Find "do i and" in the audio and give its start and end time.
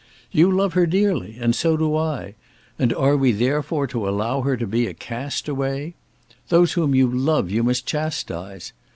1.77-2.91